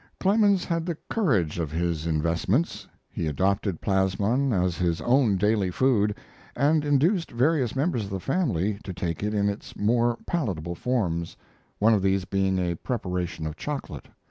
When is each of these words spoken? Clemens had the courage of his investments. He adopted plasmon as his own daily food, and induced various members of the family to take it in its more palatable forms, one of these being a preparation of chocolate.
Clemens 0.19 0.65
had 0.65 0.87
the 0.87 0.97
courage 1.11 1.59
of 1.59 1.69
his 1.71 2.07
investments. 2.07 2.87
He 3.07 3.27
adopted 3.27 3.81
plasmon 3.81 4.51
as 4.51 4.75
his 4.75 4.99
own 5.01 5.37
daily 5.37 5.69
food, 5.69 6.15
and 6.55 6.83
induced 6.83 7.29
various 7.29 7.75
members 7.75 8.05
of 8.05 8.09
the 8.09 8.19
family 8.19 8.79
to 8.83 8.93
take 8.93 9.21
it 9.21 9.35
in 9.35 9.47
its 9.47 9.75
more 9.75 10.17
palatable 10.25 10.73
forms, 10.73 11.37
one 11.77 11.93
of 11.93 12.01
these 12.01 12.25
being 12.25 12.57
a 12.57 12.73
preparation 12.77 13.45
of 13.45 13.55
chocolate. 13.57 14.07